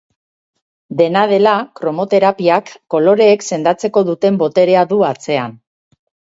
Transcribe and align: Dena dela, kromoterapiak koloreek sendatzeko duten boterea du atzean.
Dena 1.01 1.21
dela, 1.31 1.53
kromoterapiak 1.81 2.73
koloreek 2.95 3.47
sendatzeko 3.53 4.05
duten 4.11 4.43
boterea 4.43 4.89
du 4.95 5.03
atzean. 5.15 5.59